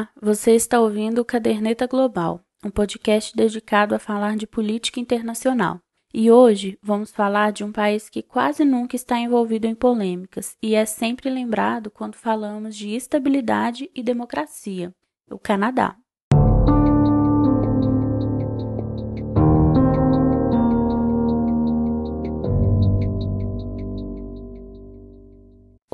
Olá, 0.00 0.08
você 0.22 0.52
está 0.52 0.80
ouvindo 0.80 1.20
o 1.20 1.24
Caderneta 1.26 1.86
Global, 1.86 2.40
um 2.64 2.70
podcast 2.70 3.36
dedicado 3.36 3.94
a 3.94 3.98
falar 3.98 4.34
de 4.34 4.46
política 4.46 4.98
internacional. 4.98 5.78
E 6.14 6.30
hoje 6.30 6.78
vamos 6.82 7.10
falar 7.10 7.52
de 7.52 7.62
um 7.62 7.70
país 7.70 8.08
que 8.08 8.22
quase 8.22 8.64
nunca 8.64 8.96
está 8.96 9.18
envolvido 9.18 9.66
em 9.66 9.74
polêmicas 9.74 10.56
e 10.62 10.74
é 10.74 10.86
sempre 10.86 11.28
lembrado 11.28 11.90
quando 11.90 12.14
falamos 12.14 12.74
de 12.76 12.94
estabilidade 12.94 13.90
e 13.94 14.02
democracia: 14.02 14.90
o 15.30 15.38
Canadá. 15.38 15.94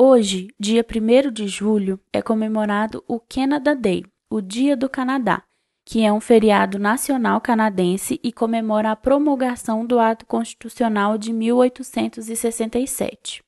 Hoje, 0.08 0.54
dia 0.56 0.86
1 0.88 1.32
de 1.32 1.48
julho, 1.48 1.98
é 2.12 2.22
comemorado 2.22 3.02
o 3.08 3.18
Canada 3.18 3.74
Day, 3.74 4.04
o 4.30 4.40
Dia 4.40 4.76
do 4.76 4.88
Canadá, 4.88 5.42
que 5.84 6.04
é 6.04 6.12
um 6.12 6.20
feriado 6.20 6.78
nacional 6.78 7.40
canadense 7.40 8.20
e 8.22 8.32
comemora 8.32 8.92
a 8.92 8.96
promulgação 8.96 9.84
do 9.84 9.98
Ato 9.98 10.24
Constitucional 10.24 11.18
de 11.18 11.32
1867. 11.32 13.42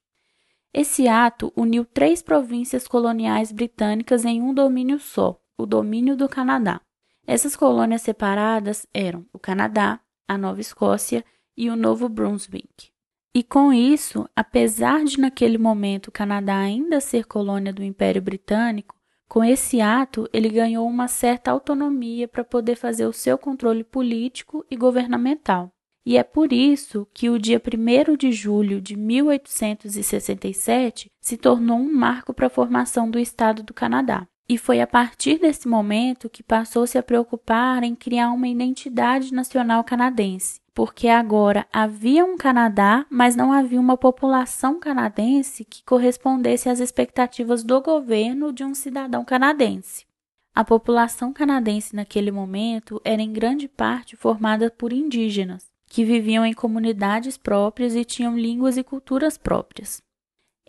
Esse 0.75 1.07
ato 1.07 1.53
uniu 1.55 1.85
três 1.85 2.23
províncias 2.23 2.89
coloniais 2.89 3.53
britânicas 3.53 4.25
em 4.25 4.43
um 4.43 4.53
domínio 4.53 4.99
só, 4.99 5.41
o 5.57 5.65
domínio 5.65 6.17
do 6.17 6.29
Canadá. 6.29 6.81
Essas 7.25 7.55
colônias 7.55 8.03
separadas 8.03 8.85
eram 8.93 9.25
o 9.33 9.39
Canadá, 9.39 10.01
a 10.27 10.37
Nova 10.37 10.61
Escócia 10.61 11.25
e 11.57 11.71
o 11.71 11.77
Novo 11.77 12.09
Brunswick. 12.09 12.91
E 13.39 13.43
com 13.45 13.73
isso, 13.73 14.29
apesar 14.35 15.05
de 15.05 15.21
naquele 15.21 15.59
momento 15.59 16.09
o 16.09 16.13
Canadá 16.13 16.59
ainda 16.59 17.01
ser 17.01 17.25
colônia 17.25 17.73
do 17.73 17.85
Império 17.85 18.21
Britânico, 18.21 18.97
com 19.29 19.45
esse 19.45 19.81
ato 19.81 20.29
ele 20.33 20.49
ganhou 20.49 20.85
uma 20.89 21.07
certa 21.07 21.53
autonomia 21.53 22.27
para 22.27 22.43
poder 22.43 22.75
fazer 22.75 23.07
o 23.07 23.13
seu 23.13 23.39
controle 23.39 23.85
político 23.85 24.67
e 24.69 24.75
governamental. 24.75 25.71
E 26.05 26.17
é 26.17 26.25
por 26.25 26.53
isso 26.53 27.07
que 27.15 27.31
o 27.31 27.39
dia 27.39 27.63
1 27.65 28.17
de 28.17 28.33
julho 28.33 28.81
de 28.81 28.97
1867 28.97 31.09
se 31.21 31.37
tornou 31.37 31.79
um 31.79 31.95
marco 31.95 32.35
para 32.35 32.49
a 32.49 32.51
formação 32.51 33.09
do 33.09 33.21
Estado 33.21 33.63
do 33.63 33.73
Canadá. 33.73 34.27
E 34.49 34.59
foi 34.59 34.81
a 34.81 34.87
partir 34.87 35.39
desse 35.39 35.69
momento 35.69 36.29
que 36.29 36.43
passou-se 36.43 36.99
a 36.99 37.05
preocupar 37.05 37.85
em 37.85 37.95
criar 37.95 38.33
uma 38.33 38.49
identidade 38.49 39.33
nacional 39.33 39.85
canadense, 39.85 40.59
porque 40.79 41.09
agora 41.09 41.67
havia 41.73 42.25
um 42.25 42.37
Canadá, 42.37 43.05
mas 43.11 43.35
não 43.35 43.53
havia 43.53 43.81
uma 43.81 43.97
população 43.97 44.79
canadense 44.79 45.65
que 45.65 45.83
correspondesse 45.83 46.69
às 46.69 46.79
expectativas 46.79 47.65
do 47.65 47.83
governo 47.83 48.53
de 48.53 48.63
um 48.63 48.73
cidadão 48.77 49.25
canadense. 49.25 50.07
A 50.55 50.65
população 50.65 51.33
canadense 51.33 51.97
naquele 51.97 52.31
momento 52.31 53.01
era 53.05 53.21
em 53.21 53.33
grande 53.33 53.67
parte 53.67 54.15
formada 54.15 54.71
por 54.71 54.93
indígenas, 54.93 55.67
que 55.89 56.05
viviam 56.05 56.47
em 56.47 56.55
comunidades 56.55 57.37
próprias 57.37 57.97
e 57.97 58.05
tinham 58.05 58.39
línguas 58.39 58.77
e 58.77 58.85
culturas 58.85 59.37
próprias. 59.37 60.01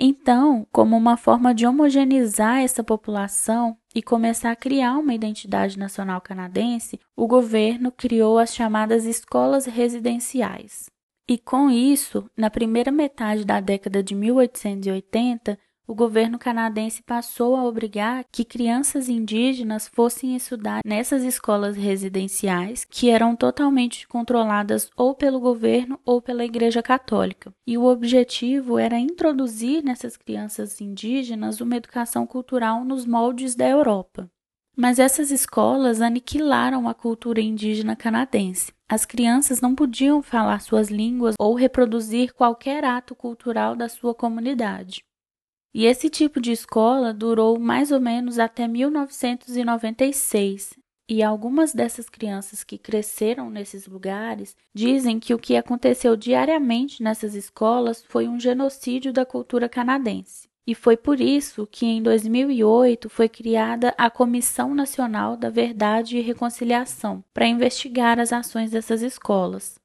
Então, 0.01 0.65
como 0.71 0.95
uma 0.95 1.17
forma 1.17 1.53
de 1.53 1.67
homogeneizar 1.67 2.61
essa 2.61 2.81
população 2.81 3.75
e 3.93 4.01
começar 4.01 4.51
a 4.51 4.55
criar 4.55 4.97
uma 4.97 5.13
identidade 5.13 5.77
nacional 5.77 6.21
canadense, 6.21 6.97
o 7.17 7.27
governo 7.27 7.91
criou 7.91 8.39
as 8.39 8.55
chamadas 8.55 9.05
escolas 9.05 9.65
residenciais. 9.65 10.89
E 11.27 11.37
com 11.37 11.69
isso, 11.69 12.29
na 12.35 12.49
primeira 12.49 12.93
metade 12.93 13.43
da 13.43 13.59
década 13.59 14.01
de 14.01 14.15
1880, 14.15 15.59
o 15.89 15.95
governo 15.95 16.37
canadense 16.37 17.01
passou 17.01 17.55
a 17.55 17.63
obrigar 17.63 18.23
que 18.31 18.45
crianças 18.45 19.09
indígenas 19.09 19.89
fossem 19.91 20.35
estudar 20.35 20.81
nessas 20.85 21.23
escolas 21.23 21.75
residenciais, 21.75 22.85
que 22.85 23.09
eram 23.09 23.35
totalmente 23.35 24.07
controladas 24.07 24.91
ou 24.95 25.15
pelo 25.15 25.39
governo 25.39 25.99
ou 26.05 26.21
pela 26.21 26.45
Igreja 26.45 26.83
Católica. 26.83 27.51
E 27.65 27.75
o 27.75 27.85
objetivo 27.85 28.77
era 28.77 28.99
introduzir 28.99 29.83
nessas 29.83 30.15
crianças 30.15 30.79
indígenas 30.79 31.59
uma 31.59 31.77
educação 31.77 32.27
cultural 32.27 32.85
nos 32.85 33.07
moldes 33.07 33.55
da 33.55 33.67
Europa. 33.67 34.29
Mas 34.77 34.99
essas 34.99 35.31
escolas 35.31 36.01
aniquilaram 36.01 36.87
a 36.87 36.93
cultura 36.93 37.41
indígena 37.41 37.95
canadense. 37.95 38.71
As 38.87 39.05
crianças 39.05 39.59
não 39.59 39.73
podiam 39.73 40.21
falar 40.21 40.61
suas 40.61 40.89
línguas 40.89 41.33
ou 41.39 41.55
reproduzir 41.55 42.31
qualquer 42.31 42.85
ato 42.85 43.15
cultural 43.15 43.75
da 43.75 43.89
sua 43.89 44.13
comunidade. 44.13 45.03
E 45.73 45.85
esse 45.85 46.09
tipo 46.09 46.41
de 46.41 46.51
escola 46.51 47.13
durou 47.13 47.57
mais 47.59 47.91
ou 47.91 48.01
menos 48.01 48.39
até 48.39 48.67
1996. 48.67 50.73
E 51.07 51.23
algumas 51.23 51.73
dessas 51.73 52.07
crianças 52.07 52.63
que 52.63 52.77
cresceram 52.77 53.49
nesses 53.49 53.87
lugares 53.87 54.55
dizem 54.73 55.19
que 55.19 55.33
o 55.33 55.39
que 55.39 55.57
aconteceu 55.57 56.15
diariamente 56.15 57.01
nessas 57.01 57.33
escolas 57.33 58.03
foi 58.07 58.27
um 58.27 58.39
genocídio 58.39 59.11
da 59.11 59.25
cultura 59.25 59.67
canadense. 59.67 60.47
E 60.67 60.75
foi 60.75 60.95
por 60.95 61.19
isso 61.19 61.65
que 61.65 61.87
em 61.87 62.03
2008 62.03 63.09
foi 63.09 63.27
criada 63.27 63.91
a 63.97 64.07
Comissão 64.07 64.75
Nacional 64.75 65.35
da 65.35 65.49
Verdade 65.49 66.17
e 66.17 66.21
Reconciliação 66.21 67.23
para 67.33 67.47
investigar 67.47 68.19
as 68.19 68.31
ações 68.31 68.69
dessas 68.69 69.01
escolas. 69.01 69.79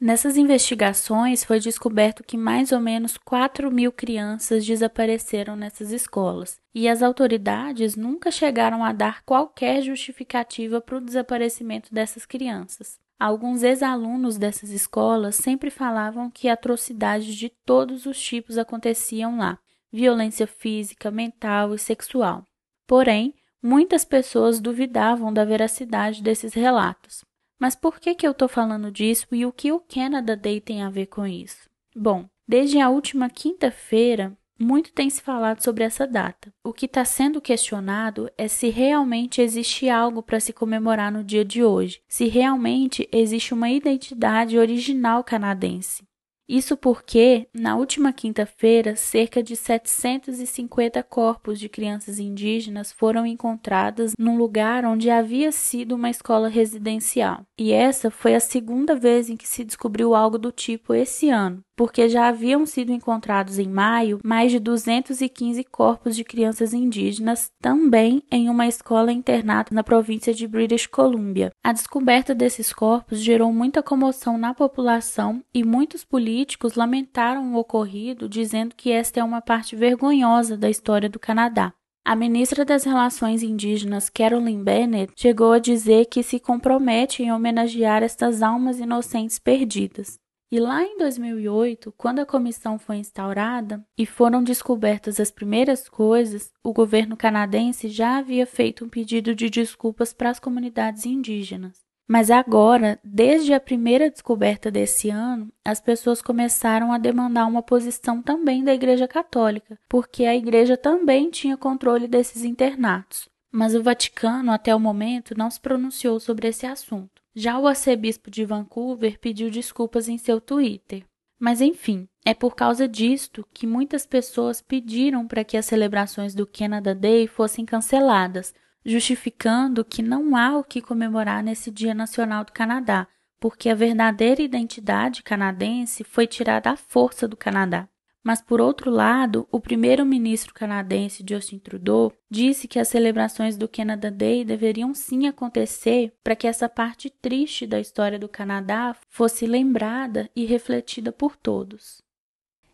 Nessas 0.00 0.38
investigações 0.38 1.44
foi 1.44 1.60
descoberto 1.60 2.24
que 2.24 2.38
mais 2.38 2.72
ou 2.72 2.80
menos 2.80 3.18
4 3.18 3.70
mil 3.70 3.92
crianças 3.92 4.64
desapareceram 4.64 5.54
nessas 5.54 5.92
escolas, 5.92 6.58
e 6.74 6.88
as 6.88 7.02
autoridades 7.02 7.96
nunca 7.96 8.30
chegaram 8.30 8.82
a 8.82 8.94
dar 8.94 9.22
qualquer 9.24 9.82
justificativa 9.82 10.80
para 10.80 10.96
o 10.96 11.00
desaparecimento 11.02 11.92
dessas 11.92 12.24
crianças. 12.24 12.98
Alguns 13.18 13.62
ex-alunos 13.62 14.38
dessas 14.38 14.70
escolas 14.70 15.34
sempre 15.34 15.68
falavam 15.68 16.30
que 16.30 16.48
atrocidades 16.48 17.34
de 17.34 17.50
todos 17.66 18.06
os 18.06 18.18
tipos 18.18 18.56
aconteciam 18.56 19.36
lá 19.36 19.58
violência 19.92 20.46
física, 20.46 21.10
mental 21.10 21.74
e 21.74 21.78
sexual. 21.78 22.46
Porém, 22.86 23.34
muitas 23.62 24.04
pessoas 24.04 24.60
duvidavam 24.60 25.30
da 25.30 25.44
veracidade 25.44 26.22
desses 26.22 26.54
relatos. 26.54 27.22
Mas 27.60 27.76
por 27.76 28.00
que, 28.00 28.14
que 28.14 28.26
eu 28.26 28.30
estou 28.32 28.48
falando 28.48 28.90
disso 28.90 29.26
e 29.30 29.44
o 29.44 29.52
que 29.52 29.70
o 29.70 29.78
Canada 29.78 30.34
Day 30.34 30.62
tem 30.62 30.82
a 30.82 30.88
ver 30.88 31.06
com 31.06 31.26
isso? 31.26 31.68
Bom, 31.94 32.26
desde 32.48 32.80
a 32.80 32.88
última 32.88 33.28
quinta-feira, 33.28 34.34
muito 34.58 34.92
tem 34.92 35.10
se 35.10 35.20
falado 35.20 35.62
sobre 35.62 35.84
essa 35.84 36.06
data. 36.06 36.52
O 36.64 36.72
que 36.72 36.86
está 36.86 37.04
sendo 37.04 37.40
questionado 37.40 38.30
é 38.38 38.48
se 38.48 38.70
realmente 38.70 39.42
existe 39.42 39.90
algo 39.90 40.22
para 40.22 40.40
se 40.40 40.54
comemorar 40.54 41.12
no 41.12 41.22
dia 41.22 41.44
de 41.44 41.62
hoje, 41.62 42.00
se 42.08 42.26
realmente 42.28 43.06
existe 43.12 43.52
uma 43.52 43.70
identidade 43.70 44.58
original 44.58 45.22
canadense. 45.22 46.02
Isso 46.50 46.76
porque, 46.76 47.46
na 47.54 47.76
última 47.76 48.12
quinta-feira, 48.12 48.96
cerca 48.96 49.40
de 49.40 49.54
750 49.54 51.00
corpos 51.04 51.60
de 51.60 51.68
crianças 51.68 52.18
indígenas 52.18 52.90
foram 52.90 53.24
encontrados 53.24 54.14
num 54.18 54.36
lugar 54.36 54.84
onde 54.84 55.10
havia 55.10 55.52
sido 55.52 55.94
uma 55.94 56.10
escola 56.10 56.48
residencial. 56.48 57.46
E 57.56 57.70
essa 57.70 58.10
foi 58.10 58.34
a 58.34 58.40
segunda 58.40 58.96
vez 58.96 59.30
em 59.30 59.36
que 59.36 59.46
se 59.46 59.62
descobriu 59.62 60.12
algo 60.12 60.38
do 60.38 60.50
tipo 60.50 60.92
esse 60.92 61.30
ano 61.30 61.62
porque 61.80 62.10
já 62.10 62.28
haviam 62.28 62.66
sido 62.66 62.92
encontrados 62.92 63.58
em 63.58 63.66
maio 63.66 64.20
mais 64.22 64.52
de 64.52 64.58
215 64.58 65.64
corpos 65.64 66.14
de 66.14 66.22
crianças 66.22 66.74
indígenas, 66.74 67.50
também 67.58 68.22
em 68.30 68.50
uma 68.50 68.66
escola 68.66 69.10
internato 69.10 69.72
na 69.72 69.82
província 69.82 70.34
de 70.34 70.46
British 70.46 70.86
Columbia. 70.86 71.50
A 71.64 71.72
descoberta 71.72 72.34
desses 72.34 72.70
corpos 72.70 73.18
gerou 73.18 73.50
muita 73.50 73.82
comoção 73.82 74.36
na 74.36 74.52
população 74.52 75.42
e 75.54 75.64
muitos 75.64 76.04
políticos 76.04 76.74
lamentaram 76.74 77.54
o 77.54 77.56
ocorrido, 77.56 78.28
dizendo 78.28 78.74
que 78.76 78.92
esta 78.92 79.20
é 79.20 79.24
uma 79.24 79.40
parte 79.40 79.74
vergonhosa 79.74 80.58
da 80.58 80.68
história 80.68 81.08
do 81.08 81.18
Canadá. 81.18 81.72
A 82.04 82.14
ministra 82.14 82.62
das 82.62 82.84
Relações 82.84 83.42
Indígenas, 83.42 84.10
Carolyn 84.10 84.62
Bennett, 84.62 85.14
chegou 85.16 85.52
a 85.52 85.58
dizer 85.58 86.06
que 86.06 86.22
se 86.22 86.38
compromete 86.38 87.22
em 87.22 87.32
homenagear 87.32 88.02
estas 88.02 88.42
almas 88.42 88.78
inocentes 88.78 89.38
perdidas. 89.38 90.19
E 90.52 90.58
lá 90.58 90.82
em 90.82 90.98
2008, 90.98 91.94
quando 91.96 92.18
a 92.18 92.26
comissão 92.26 92.76
foi 92.76 92.96
instaurada 92.96 93.84
e 93.96 94.04
foram 94.04 94.42
descobertas 94.42 95.20
as 95.20 95.30
primeiras 95.30 95.88
coisas, 95.88 96.52
o 96.64 96.72
governo 96.72 97.16
canadense 97.16 97.88
já 97.88 98.18
havia 98.18 98.44
feito 98.44 98.84
um 98.84 98.88
pedido 98.88 99.32
de 99.32 99.48
desculpas 99.48 100.12
para 100.12 100.28
as 100.28 100.40
comunidades 100.40 101.06
indígenas. 101.06 101.78
Mas 102.08 102.28
agora, 102.28 102.98
desde 103.04 103.54
a 103.54 103.60
primeira 103.60 104.10
descoberta 104.10 104.68
desse 104.68 105.08
ano, 105.08 105.48
as 105.64 105.80
pessoas 105.80 106.20
começaram 106.20 106.92
a 106.92 106.98
demandar 106.98 107.46
uma 107.46 107.62
posição 107.62 108.20
também 108.20 108.64
da 108.64 108.74
Igreja 108.74 109.06
Católica, 109.06 109.78
porque 109.88 110.24
a 110.24 110.34
Igreja 110.34 110.76
também 110.76 111.30
tinha 111.30 111.56
controle 111.56 112.08
desses 112.08 112.42
internatos. 112.42 113.28
Mas 113.52 113.76
o 113.76 113.82
Vaticano, 113.84 114.50
até 114.50 114.74
o 114.74 114.80
momento, 114.80 115.38
não 115.38 115.48
se 115.48 115.60
pronunciou 115.60 116.18
sobre 116.18 116.48
esse 116.48 116.66
assunto. 116.66 117.19
Já 117.34 117.58
o 117.58 117.66
arcebispo 117.66 118.30
de 118.30 118.44
Vancouver 118.44 119.18
pediu 119.18 119.50
desculpas 119.50 120.08
em 120.08 120.18
seu 120.18 120.40
Twitter. 120.40 121.04
Mas 121.38 121.60
enfim, 121.60 122.08
é 122.24 122.34
por 122.34 122.54
causa 122.54 122.86
disto 122.86 123.46
que 123.54 123.66
muitas 123.66 124.04
pessoas 124.04 124.60
pediram 124.60 125.26
para 125.26 125.44
que 125.44 125.56
as 125.56 125.64
celebrações 125.64 126.34
do 126.34 126.46
Canada 126.46 126.94
Day 126.94 127.26
fossem 127.26 127.64
canceladas, 127.64 128.52
justificando 128.84 129.84
que 129.84 130.02
não 130.02 130.36
há 130.36 130.58
o 130.58 130.64
que 130.64 130.82
comemorar 130.82 131.42
nesse 131.42 131.70
Dia 131.70 131.94
Nacional 131.94 132.44
do 132.44 132.52
Canadá, 132.52 133.08
porque 133.38 133.70
a 133.70 133.74
verdadeira 133.74 134.42
identidade 134.42 135.22
canadense 135.22 136.04
foi 136.04 136.26
tirada 136.26 136.70
à 136.70 136.76
força 136.76 137.26
do 137.26 137.36
Canadá. 137.36 137.88
Mas, 138.22 138.42
por 138.42 138.60
outro 138.60 138.90
lado, 138.90 139.48
o 139.50 139.58
primeiro-ministro 139.58 140.52
canadense 140.52 141.24
Justin 141.26 141.58
Trudeau 141.58 142.12
disse 142.30 142.68
que 142.68 142.78
as 142.78 142.88
celebrações 142.88 143.56
do 143.56 143.66
Canada 143.66 144.10
Day 144.10 144.44
deveriam 144.44 144.92
sim 144.94 145.26
acontecer 145.26 146.12
para 146.22 146.36
que 146.36 146.46
essa 146.46 146.68
parte 146.68 147.08
triste 147.08 147.66
da 147.66 147.80
história 147.80 148.18
do 148.18 148.28
Canadá 148.28 148.94
fosse 149.08 149.46
lembrada 149.46 150.28
e 150.36 150.44
refletida 150.44 151.10
por 151.10 151.34
todos. 151.34 152.02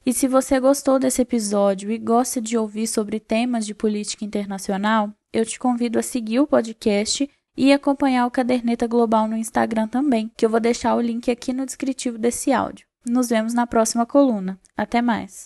E 0.04 0.12
se 0.12 0.28
você 0.28 0.58
gostou 0.60 0.98
desse 0.98 1.22
episódio 1.22 1.90
e 1.90 1.98
gosta 1.98 2.40
de 2.40 2.56
ouvir 2.56 2.86
sobre 2.86 3.18
temas 3.18 3.66
de 3.66 3.74
política 3.74 4.24
internacional, 4.24 5.12
eu 5.32 5.44
te 5.44 5.58
convido 5.58 5.98
a 5.98 6.02
seguir 6.02 6.40
o 6.40 6.46
podcast 6.46 7.28
e 7.56 7.72
acompanhar 7.72 8.26
o 8.26 8.30
Caderneta 8.30 8.86
Global 8.86 9.26
no 9.26 9.36
Instagram 9.36 9.88
também, 9.88 10.30
que 10.36 10.44
eu 10.44 10.50
vou 10.50 10.60
deixar 10.60 10.94
o 10.94 11.00
link 11.00 11.30
aqui 11.30 11.52
no 11.52 11.66
descritivo 11.66 12.18
desse 12.18 12.52
áudio. 12.52 12.85
Nos 13.08 13.28
vemos 13.28 13.54
na 13.54 13.66
próxima 13.68 14.04
coluna. 14.04 14.58
Até 14.76 15.00
mais! 15.00 15.44